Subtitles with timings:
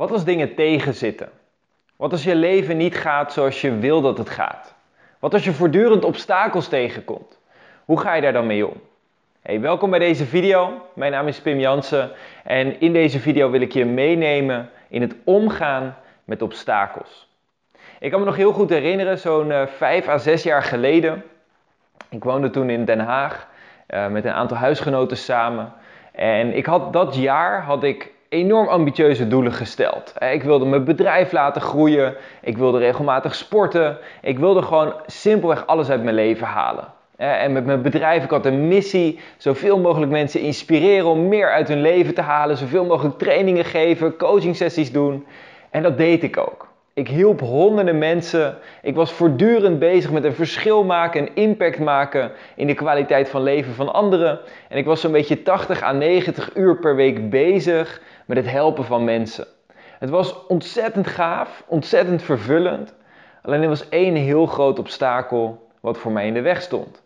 [0.00, 1.28] Wat als dingen tegenzitten?
[1.96, 4.74] Wat als je leven niet gaat zoals je wil dat het gaat?
[5.18, 7.38] Wat als je voortdurend obstakels tegenkomt?
[7.84, 8.80] Hoe ga je daar dan mee om?
[9.42, 10.86] Hey, welkom bij deze video.
[10.94, 12.10] Mijn naam is Pim Jansen
[12.44, 17.28] en in deze video wil ik je meenemen in het omgaan met obstakels.
[17.98, 21.24] Ik kan me nog heel goed herinneren, zo'n uh, vijf à zes jaar geleden.
[22.08, 23.48] Ik woonde toen in Den Haag
[23.88, 25.72] uh, met een aantal huisgenoten samen.
[26.12, 30.14] En ik had dat jaar had ik enorm ambitieuze doelen gesteld.
[30.32, 32.14] Ik wilde mijn bedrijf laten groeien.
[32.42, 33.98] Ik wilde regelmatig sporten.
[34.22, 36.84] Ik wilde gewoon simpelweg alles uit mijn leven halen.
[37.16, 41.68] En met mijn bedrijf, ik had een missie, zoveel mogelijk mensen inspireren om meer uit
[41.68, 45.26] hun leven te halen, zoveel mogelijk trainingen geven, coaching sessies doen.
[45.70, 46.69] En dat deed ik ook.
[46.94, 48.56] Ik hielp honderden mensen.
[48.82, 53.42] Ik was voortdurend bezig met een verschil maken, een impact maken in de kwaliteit van
[53.42, 54.40] leven van anderen.
[54.68, 58.84] En ik was zo'n beetje 80 à 90 uur per week bezig met het helpen
[58.84, 59.46] van mensen.
[59.98, 62.94] Het was ontzettend gaaf, ontzettend vervullend.
[63.42, 67.02] Alleen er was één heel groot obstakel wat voor mij in de weg stond.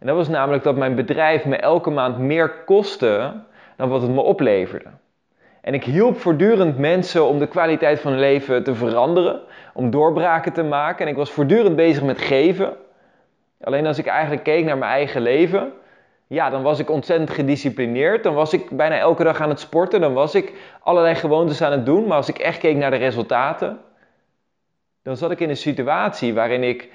[0.00, 3.32] En dat was namelijk dat mijn bedrijf me elke maand meer kostte
[3.76, 4.88] dan wat het me opleverde.
[5.64, 9.40] En ik hielp voortdurend mensen om de kwaliteit van hun leven te veranderen,
[9.74, 11.04] om doorbraken te maken.
[11.04, 12.76] En ik was voortdurend bezig met geven.
[13.60, 15.72] Alleen als ik eigenlijk keek naar mijn eigen leven,
[16.26, 18.22] ja, dan was ik ontzettend gedisciplineerd.
[18.22, 20.00] Dan was ik bijna elke dag aan het sporten.
[20.00, 22.06] Dan was ik allerlei gewoontes aan het doen.
[22.06, 23.80] Maar als ik echt keek naar de resultaten,
[25.02, 26.90] dan zat ik in een situatie waarin ik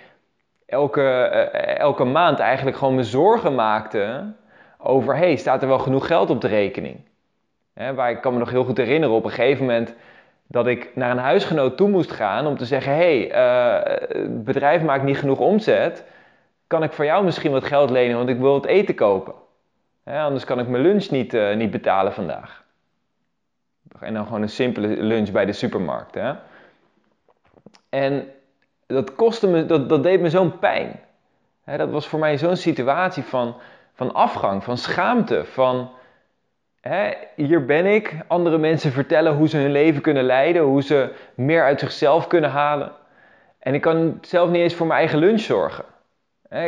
[0.66, 4.34] elke, uh, elke maand eigenlijk gewoon me zorgen maakte
[4.78, 7.08] over: hey, staat er wel genoeg geld op de rekening?
[7.80, 9.95] Hè, waar ik kan me nog heel goed herinneren op een gegeven moment
[10.47, 14.83] dat ik naar een huisgenoot toe moest gaan om te zeggen: hey, uh, het bedrijf
[14.83, 16.03] maakt niet genoeg omzet
[16.67, 19.33] kan ik voor jou misschien wat geld lenen, want ik wil het eten kopen.
[20.03, 22.63] anders kan ik mijn lunch niet, uh, niet betalen vandaag.
[24.00, 26.16] En dan gewoon een simpele lunch bij de supermarkt.
[26.16, 26.33] Hè?
[27.89, 28.27] En
[28.85, 31.00] dat, kostte me, dat, dat deed me zo'n pijn.
[31.66, 33.56] dat was voor mij zo'n situatie van,
[33.94, 35.90] van afgang, van schaamte, van...
[37.35, 41.63] hier ben ik, andere mensen vertellen hoe ze hun leven kunnen leiden, hoe ze meer
[41.63, 42.91] uit zichzelf kunnen halen.
[43.59, 45.85] En ik kan zelf niet eens voor mijn eigen lunch zorgen.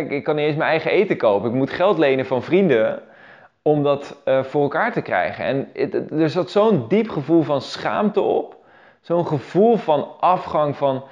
[0.09, 1.49] Ik, kan niet eens mijn eigen eten kopen.
[1.49, 3.01] Ik moet geld lenen van vrienden
[3.61, 5.45] om dat uh, voor elkaar te krijgen.
[5.45, 5.69] En
[6.19, 8.55] er zat zo'n diep gevoel van schaamte op.
[9.01, 11.03] Zo'n gevoel van afgang van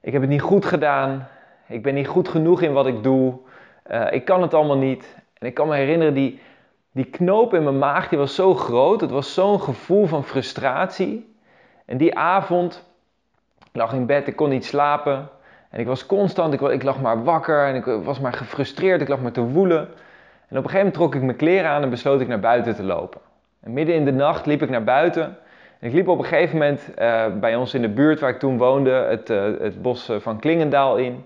[0.00, 1.28] ik heb het niet goed gedaan.
[1.68, 3.34] Ik ben niet goed genoeg in wat ik doe.
[3.90, 5.16] Uh, ik kan het allemaal niet.
[5.38, 6.40] En ik kan me herinneren, die,
[6.98, 9.00] die knoop in mijn maag die was zo groot.
[9.00, 11.34] Het was zo'n gevoel van frustratie.
[11.84, 12.84] En die avond,
[13.58, 15.28] ik lag in bed, ik kon niet slapen.
[15.70, 19.20] En ik was constant, ik, lag maar wakker en ik was maar gefrustreerd, ik lag
[19.20, 19.78] maar te woelen.
[19.78, 22.74] En op een gegeven moment trok ik mijn kleren aan en besloot ik naar buiten
[22.74, 23.20] te lopen.
[23.60, 25.24] En midden in de nacht liep ik naar buiten.
[25.78, 28.38] En ik liep op een gegeven moment uh, bij ons in de buurt waar ik
[28.38, 31.24] toen woonde, het, uh, het bos van Klingendaal in.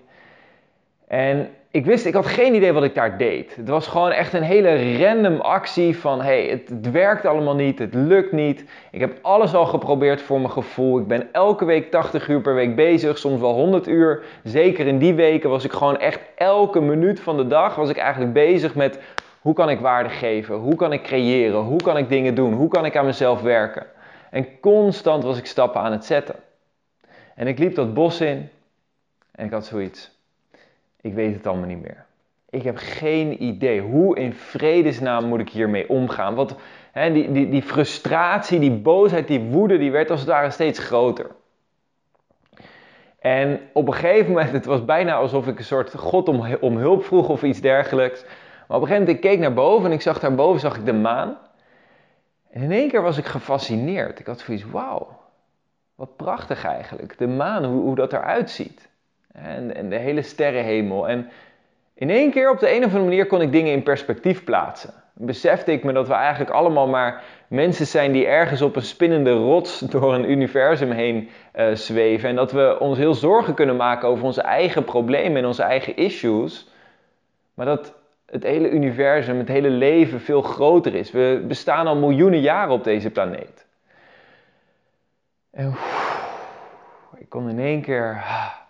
[1.07, 3.55] En ik wist, ik had geen idee wat ik daar deed.
[3.55, 7.93] Het was gewoon echt een hele random actie van, hey, het, werkt allemaal niet, het
[7.93, 8.65] lukt niet.
[8.91, 10.99] Ik heb alles al geprobeerd voor mijn gevoel.
[10.99, 14.23] Ik ben elke week 80 uur per week bezig, soms wel 100 uur.
[14.43, 17.97] Zeker in die weken was ik gewoon echt elke minuut van de dag was ik
[17.97, 18.99] eigenlijk bezig met
[19.41, 20.55] hoe kan ik waarde geven?
[20.55, 21.59] Hoe kan ik creëren?
[21.59, 22.53] Hoe kan ik dingen doen?
[22.53, 23.85] Hoe kan ik aan mezelf werken?
[24.29, 26.35] En constant was ik stappen aan het zetten.
[27.35, 28.49] En ik liep dat bos in
[29.31, 30.13] en ik had zoiets
[31.03, 32.05] ik weet het allemaal niet meer.
[32.49, 33.81] Ik heb geen idee.
[33.81, 36.35] Hoe in vredesnaam moet ik hiermee omgaan?
[36.35, 36.55] Want
[36.91, 40.79] hè, die, die, die frustratie, die boosheid, die woede, die werd als het ware steeds
[40.79, 41.31] groter.
[43.19, 46.77] En op een gegeven moment, het was bijna alsof ik een soort God om, om
[46.77, 48.23] hulp vroeg of iets dergelijks.
[48.23, 50.85] Maar op een gegeven moment, ik keek naar boven en ik zag daarboven zag ik
[50.85, 51.37] de maan.
[52.49, 54.19] En in één keer was ik gefascineerd.
[54.19, 55.19] Ik had zoiets, wauw,
[55.95, 57.17] wat prachtig eigenlijk.
[57.17, 58.91] De maan, hoe, hoe dat eruit ziet.
[59.33, 61.07] En, en de hele sterrenhemel.
[61.07, 61.29] En
[61.93, 64.93] in één keer op de een of andere manier kon ik dingen in perspectief plaatsen.
[65.13, 69.31] Besefte ik me dat we eigenlijk allemaal maar mensen zijn die ergens op een spinnende
[69.31, 72.29] rots door een universum heen uh, zweven.
[72.29, 75.95] En dat we ons heel zorgen kunnen maken over onze eigen problemen en onze eigen
[75.95, 76.71] issues.
[77.53, 77.93] Maar dat
[78.25, 81.11] het hele universum, het hele leven veel groter is.
[81.11, 83.65] We bestaan al miljoenen jaren op deze planeet.
[85.51, 85.75] En
[87.17, 88.62] ik kon in één keer ah,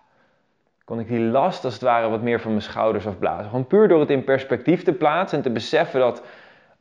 [0.94, 3.46] kon ik die last als het ware wat meer van mijn schouders afblazen.
[3.46, 6.24] Gewoon puur door het in perspectief te plaatsen en te beseffen dat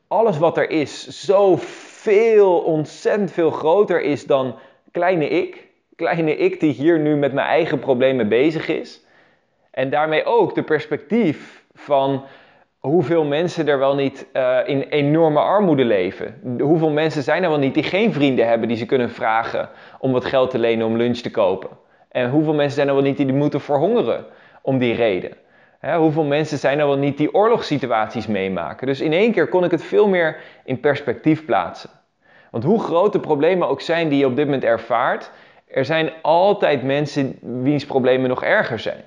[0.07, 4.55] alles wat er is zo veel, ontzettend veel groter is dan
[4.91, 5.67] kleine ik.
[5.95, 9.05] Kleine ik die hier nu met mijn eigen problemen bezig is.
[9.71, 12.23] En daarmee ook de perspectief van
[12.79, 16.57] hoeveel mensen er wel niet uh, in enorme armoede leven.
[16.59, 19.69] Hoeveel mensen zijn er wel niet die geen vrienden hebben die ze kunnen vragen
[19.99, 21.69] om wat geld te lenen om lunch te kopen.
[22.13, 24.25] En hoeveel mensen zijn er wel niet die moeten verhongeren
[24.61, 25.31] om die reden.
[25.97, 28.87] hoeveel mensen zijn er wel niet die oorlogssituaties meemaken.
[28.87, 31.89] Dus in één keer kon ik het veel meer in perspectief plaatsen.
[32.51, 35.31] Want hoe groot de problemen ook zijn die je op dit moment ervaart,
[35.67, 39.03] er zijn altijd mensen wiens problemen nog erger zijn.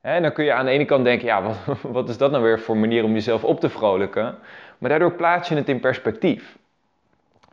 [0.00, 1.56] En dan kun je aan de ene kant denken, ja, wat,
[1.96, 4.38] wat, is dat nou weer voor manier om jezelf op te vrolijken?
[4.78, 6.56] Maar daardoor plaats je het in perspectief.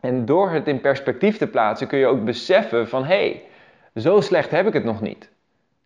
[0.00, 3.42] En door het in perspectief te plaatsen kun je ook beseffen van, hé, hey,
[3.96, 5.30] zo slecht heb ik het nog niet.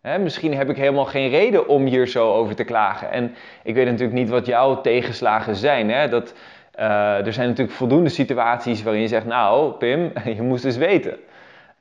[0.02, 3.10] misschien heb ik helemaal geen reden om hier zo over te klagen.
[3.10, 6.10] En ik weet natuurlijk niet wat jouw tegenslagen zijn.
[6.10, 6.34] Dat,
[6.78, 11.18] uh, er zijn natuurlijk voldoende situaties waarin je zegt, nou Pim, je moest eens weten.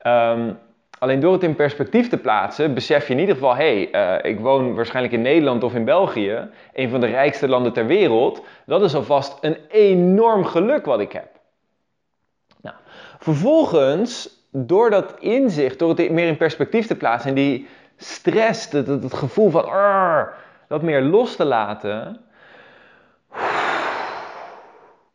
[0.08, 0.58] Um,
[1.00, 4.32] Alleen door het in perspectief te plaatsen, besef je in ieder geval: hé, hey, uh,
[4.32, 8.44] ik woon waarschijnlijk in Nederland of in België, een van de rijkste landen ter wereld.
[8.66, 11.28] Dat is alvast een enorm geluk wat ik heb.
[12.62, 12.76] Nou,
[13.20, 17.68] vervolgens, door dat inzicht, door het meer in perspectief te plaatsen en die
[17.98, 19.66] stress, het, gevoel van
[20.68, 22.22] dat meer los te laten,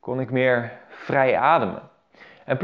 [0.00, 1.82] kon ik meer vrij ademen.
[2.44, 2.56] En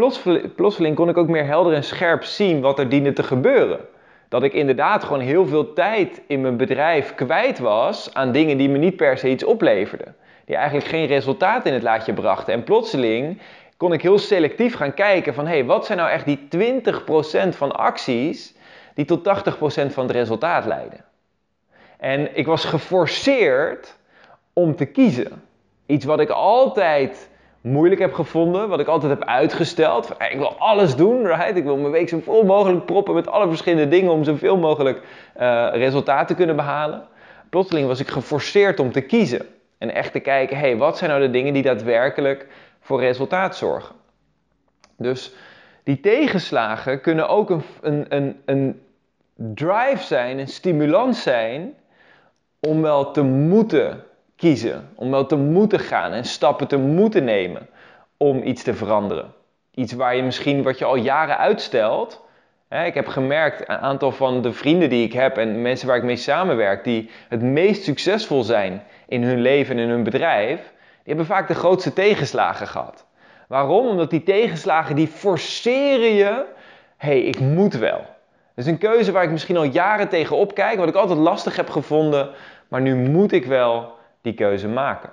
[0.57, 3.81] plotseling kon ik ook meer helder en scherp zien wat er diende te gebeuren.
[4.29, 8.69] Dat ik inderdaad gewoon heel veel tijd in mijn bedrijf kwijt was aan dingen die
[8.69, 10.17] me niet per se iets opleverden.
[10.45, 12.53] Die eigenlijk geen resultaat in het laadje brachten.
[12.53, 13.41] En plotseling
[13.81, 17.49] kon ik heel selectief gaan kijken van hé, hey, wat zijn nou echt die 20%
[17.49, 18.55] van acties
[18.95, 21.05] die tot 80% van het resultaat leiden.
[21.99, 23.97] En ik was geforceerd
[24.53, 25.43] om te kiezen.
[25.87, 27.29] Iets wat ik altijd
[27.61, 30.11] moeilijk heb gevonden, wat ik altijd heb uitgesteld.
[30.31, 31.57] ik wil alles doen, right?
[31.57, 35.01] Ik wil mijn week zo vol mogelijk proppen met alle verschillende dingen om zoveel mogelijk
[35.41, 37.07] uh, resultaat te kunnen behalen.
[37.51, 39.47] Plotseling was ik geforceerd om te kiezen
[39.79, 42.47] en echt te kijken, hey, wat zijn nou de dingen die daadwerkelijk
[42.81, 43.95] voor resultaat zorgen?
[44.97, 45.33] Dus
[45.83, 48.83] die tegenslagen kunnen ook een, een, een, een
[49.35, 51.75] drive zijn, een stimulans zijn
[52.61, 54.05] om wel te moeten
[54.37, 57.69] kiezen, om wel te moeten gaan en stappen te moeten nemen
[58.17, 59.33] om iets te veranderen.
[59.75, 62.25] Iets waar je misschien wat je al jaren uitstelt.
[62.69, 66.03] Ik heb gemerkt, een aantal van de vrienden die ik heb en mensen waar ik
[66.03, 70.73] mee samenwerk, die het meest succesvol zijn in hun leven en in hun bedrijf,
[71.05, 73.07] hebben vaak de grootste tegenslagen gehad.
[73.49, 73.87] Waarom?
[73.87, 76.45] Omdat die tegenslagen die forceren je,
[76.97, 77.99] hé, hey, ik moet wel.
[78.55, 81.57] Dat is een keuze waar ik misschien al jaren tegen opkijk, wat ik altijd lastig
[81.57, 82.31] heb gevonden,
[82.69, 85.11] maar nu moet ik wel die keuze maken.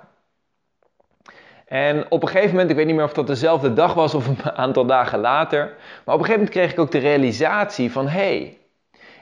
[1.66, 4.26] En op een gegeven moment, ik weet niet meer of dat dezelfde dag was of
[4.26, 5.64] een aantal dagen later,
[6.04, 8.58] maar op een gegeven moment kreeg ik ook de realisatie van hé, hey,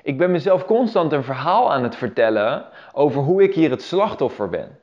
[0.03, 4.49] ik ben mezelf constant een verhaal aan het vertellen over hoe ik hier het slachtoffer
[4.49, 4.79] ben.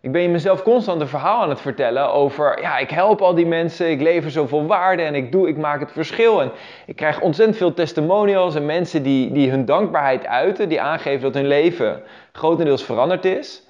[0.00, 3.46] Ik ben mezelf constant een verhaal aan het vertellen over, ja, ik help al die
[3.46, 6.40] mensen, ik lever zoveel waarde en ik doe, ik maak het verschil.
[6.40, 6.50] En
[6.86, 11.34] ik krijg ontzettend veel testimonials en mensen die, die hun dankbaarheid uiten, die aangeven dat
[11.34, 12.02] hun leven
[12.32, 13.62] grotendeels veranderd is.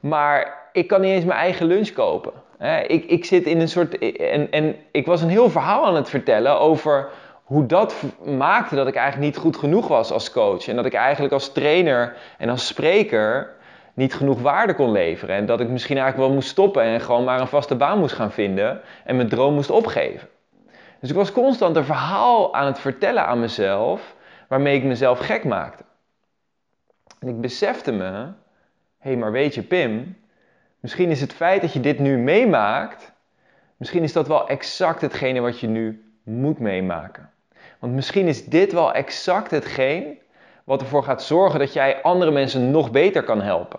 [0.00, 2.32] Maar ik kan niet eens mijn eigen lunch kopen.
[2.86, 3.98] Ik, ik zit in een soort.
[4.18, 7.08] En, en ik was een heel verhaal aan het vertellen over
[7.44, 7.94] hoe dat
[8.24, 10.68] maakte dat ik eigenlijk niet goed genoeg was als coach.
[10.68, 13.58] En dat ik eigenlijk als trainer en als spreker
[13.94, 15.36] niet genoeg waarde kon leveren.
[15.36, 18.14] En dat ik misschien eigenlijk wel moest stoppen en gewoon maar een vaste baan moest
[18.14, 20.28] gaan vinden en mijn droom moest opgeven.
[21.00, 24.14] Dus ik was constant een verhaal aan het vertellen aan mezelf
[24.48, 25.84] waarmee ik mezelf gek maakte.
[27.18, 28.32] En ik besefte me hé,
[28.98, 30.16] hey, maar weet je, Pim,
[30.80, 33.12] misschien is het feit dat je dit nu meemaakt,
[33.76, 37.30] misschien is dat wel exact hetgene wat je nu moet meemaken.
[37.78, 40.18] Want misschien is dit wel exact hetgeen
[40.70, 43.78] wat ervoor gaat zorgen dat jij andere mensen nog beter kan helpen.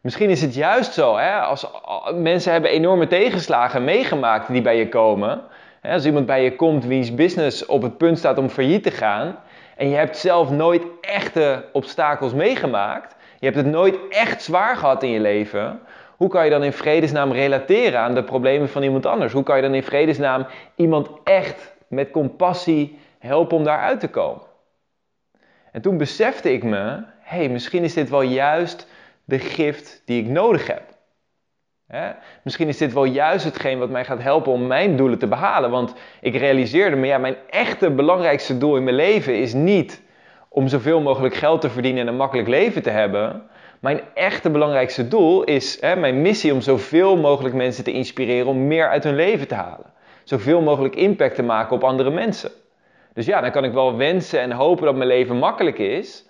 [0.00, 1.66] Misschien is het juist zo, hè, als
[2.14, 5.40] mensen hebben enorme tegenslagen meegemaakt die bij je komen.
[5.80, 8.90] Hè, als iemand bij je komt wiens business op het punt staat om failliet te
[8.90, 9.36] gaan.
[9.76, 13.16] En je hebt zelf nooit echte obstakels meegemaakt.
[13.38, 15.80] Je hebt het nooit echt zwaar gehad in je leven.
[16.16, 19.32] Hoe kan je dan in vredesnaam relateren aan de problemen van iemand anders?
[19.32, 24.43] Hoe kan je dan in vredesnaam iemand echt met compassie helpen om daaruit te komen?
[25.74, 28.88] En toen besefte ik me, hey, misschien is dit wel juist
[29.24, 30.82] de gift die ik nodig heb.
[32.42, 35.70] Misschien is dit wel juist hetgeen wat mij gaat helpen om mijn doelen te behalen.
[35.70, 40.02] Want ik realiseerde me, ja, mijn echte belangrijkste doel in mijn leven is niet
[40.48, 43.42] om zoveel mogelijk geld te verdienen en een makkelijk leven te hebben.
[43.80, 48.66] Mijn echte belangrijkste doel is hè, mijn missie om zoveel mogelijk mensen te inspireren om
[48.66, 49.92] meer uit hun leven te halen.
[50.24, 52.50] Zoveel mogelijk impact te maken op andere mensen.
[53.14, 56.26] Dus ja, dan kan ik wel wensen en hopen dat mijn leven makkelijk is,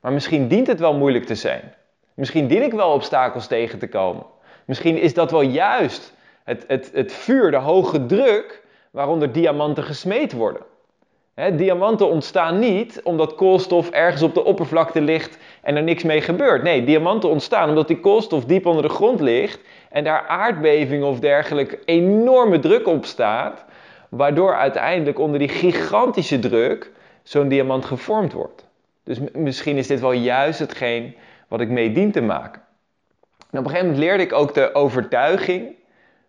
[0.00, 1.74] maar misschien dient het wel moeilijk te zijn.
[2.14, 4.24] Misschien dien ik wel obstakels tegen te komen.
[4.64, 6.14] Misschien is dat wel juist
[6.44, 10.62] het, het, het vuur, de hoge druk waaronder diamanten gesmeed worden.
[11.52, 16.62] diamanten ontstaan niet omdat koolstof ergens op de oppervlakte ligt en er niks mee gebeurt.
[16.62, 19.60] Nee, diamanten ontstaan omdat die koolstof diep onder de grond ligt
[19.90, 23.63] en daar aardbevingen of dergelijke enorme druk op staat,
[24.16, 26.90] waardoor uiteindelijk onder die gigantische druk
[27.22, 28.66] zo'n diamant gevormd wordt.
[29.04, 31.16] Dus misschien is dit wel juist hetgeen
[31.48, 32.62] wat ik mee dien te maken.
[33.50, 35.74] En op een gegeven moment leerde ik ook de overtuiging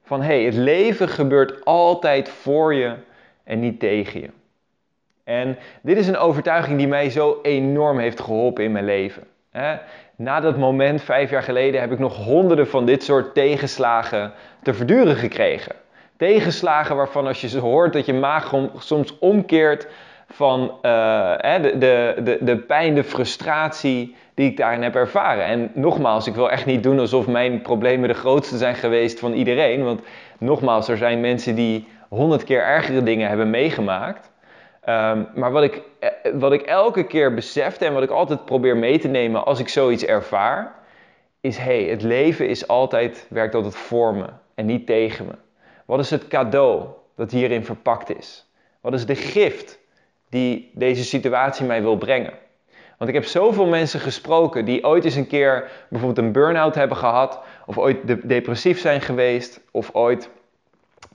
[0.04, 2.96] van hé, hey, het leven gebeurt altijd voor je
[3.44, 4.30] en niet tegen je.
[5.24, 9.24] En dit is een overtuiging die mij zo enorm heeft geholpen in mijn leven.
[10.16, 14.74] Na dat moment, vijf jaar geleden, heb ik nog honderden van dit soort tegenslagen te
[14.74, 15.76] verduren gekregen.
[16.18, 19.88] Tegenslagen waarvan als je ze hoort dat je maag soms omkeert
[20.30, 25.46] van uh, de, de, de, de pijn, de frustratie die ik daarin heb ervaren.
[25.46, 29.34] En nogmaals, ik wil echt niet doen alsof mijn problemen de grootste zijn geweest van
[29.34, 29.84] iedereen.
[29.84, 30.02] Want
[30.38, 34.32] nogmaals, er zijn mensen die honderd keer ergere dingen hebben meegemaakt.
[34.82, 38.78] Ehm, maar wat ik, eh, wat ik elke keer besefte en wat ik altijd probeer
[38.78, 40.74] mee te nemen als ik zoiets ervaar,
[41.42, 45.45] is hey, het leven is altijd, werkt altijd voor me en niet tegen me.
[45.86, 48.46] Wat is het cadeau dat hierin verpakt is?
[48.82, 49.80] Wat is de gift
[50.30, 52.34] die deze situatie mij wil brengen?
[52.98, 56.98] Want ik heb zoveel mensen gesproken die ooit eens een keer bijvoorbeeld een burn-out hebben
[56.98, 60.30] gehad, of ooit depressief zijn geweest, of ooit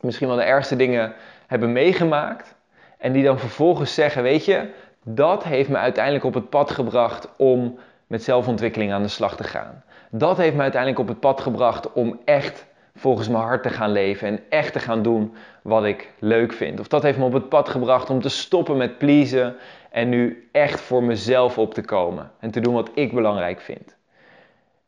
[0.00, 1.14] misschien wel de ergste dingen
[1.46, 2.54] hebben meegemaakt.
[2.98, 4.68] En die dan vervolgens zeggen: Weet je,
[5.04, 9.44] dat heeft me uiteindelijk op het pad gebracht om met zelfontwikkeling aan de slag te
[9.44, 9.82] gaan.
[10.10, 13.92] Dat heeft me uiteindelijk op het pad gebracht om echt volgens mijn hart te gaan
[13.92, 16.80] leven en echt te gaan doen wat ik leuk vind.
[16.80, 19.56] Of dat heeft me op het pad gebracht om te stoppen met pleasen
[19.90, 23.96] en nu echt voor mezelf op te komen en te doen wat ik belangrijk vind.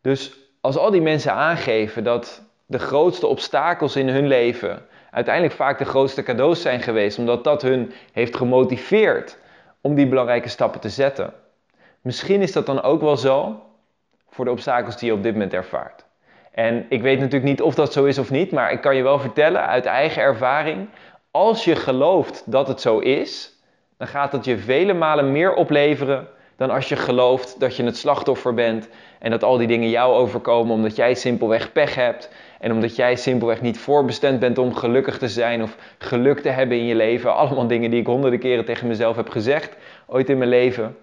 [0.01, 5.79] Dus als al die mensen aangeven dat de grootste obstakels in hun leven uiteindelijk vaak
[5.79, 9.39] de grootste cadeaus zijn geweest, omdat dat hun heeft gemotiveerd
[9.81, 11.33] om die belangrijke stappen te zetten.
[12.01, 13.63] Misschien is dat dan ook wel zo
[14.29, 16.05] voor de obstakels die je op dit moment ervaart.
[16.53, 19.03] En ik weet natuurlijk niet of dat zo is of niet, maar ik kan je
[19.03, 20.89] wel vertellen uit eigen ervaring,
[21.31, 23.53] als je gelooft dat het zo is,
[23.97, 27.97] dan gaat het je vele malen meer opleveren dan als je gelooft dat je het
[27.97, 32.31] slachtoffer bent en dat al die dingen jou overkomen omdat jij simpelweg pech hebt
[32.61, 36.79] en omdat jij simpelweg niet voorbestemd bent om gelukkig te zijn of geluk te hebben
[36.79, 37.35] in je leven.
[37.35, 40.97] Allemaal dingen die ik honderden keren tegen mezelf heb gezegd ooit in mijn leven.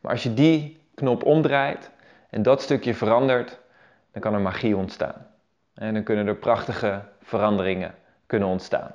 [0.00, 1.90] Maar als je die knop omdraait
[2.30, 3.58] en dat stukje verandert,
[4.12, 5.26] dan kan er magie ontstaan.
[5.74, 7.94] En dan kunnen er prachtige veranderingen
[8.26, 8.94] kunnen ontstaan.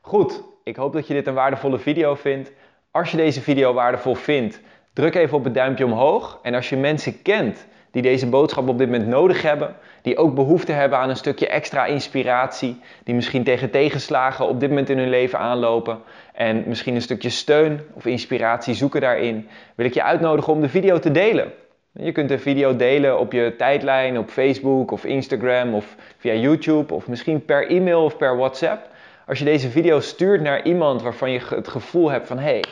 [0.00, 2.52] Goed, ik hoop dat je dit een waardevolle video vindt.
[2.90, 4.60] Als je deze video waardevol vindt,
[4.92, 6.38] druk even op het duimpje omhoog.
[6.42, 10.34] En als je mensen kent die deze boodschap op dit moment nodig hebben, die ook
[10.34, 14.98] behoefte hebben aan een stukje extra inspiratie, die misschien tegen tegenslagen op dit moment in
[14.98, 15.98] hun leven aanlopen
[16.32, 20.68] en misschien een stukje steun of inspiratie zoeken daarin, wil ik je uitnodigen om de
[20.68, 21.52] video te delen.
[21.94, 26.94] Je kunt de video delen op je tijdlijn, op Facebook of Instagram of via YouTube
[26.94, 28.88] of misschien per e-mail of per WhatsApp.
[29.26, 32.64] Als je deze video stuurt naar iemand waarvan je het gevoel hebt van hé, hey,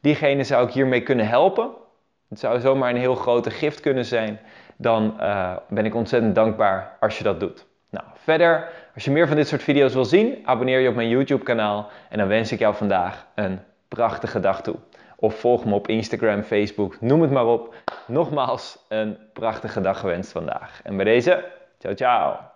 [0.00, 1.70] diegene zou ik hiermee kunnen helpen.
[2.28, 4.40] Het zou zomaar een heel grote gift kunnen zijn.
[4.76, 7.66] Dan uh, ben ik ontzettend dankbaar als je dat doet.
[7.90, 11.08] Nou, verder, als je meer van dit soort video's wil zien, abonneer je op mijn
[11.08, 11.88] YouTube kanaal.
[12.08, 14.76] En dan wens ik jou vandaag een prachtige dag toe.
[15.16, 17.74] Of volg me op Instagram, Facebook, noem het maar op.
[18.06, 20.80] Nogmaals, een prachtige dag gewenst vandaag.
[20.82, 21.44] En bij deze,
[21.78, 22.54] ciao ciao.